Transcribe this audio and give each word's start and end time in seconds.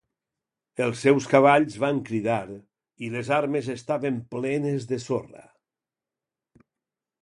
Els 0.85 1.03
seus 1.07 1.27
cavalls 1.33 1.75
van 1.83 1.99
cridar, 2.09 2.39
i 3.09 3.13
les 3.19 3.31
armes 3.39 3.71
estaven 3.77 4.21
plenes 4.35 4.93
de 4.95 5.03
sorra. 5.09 5.49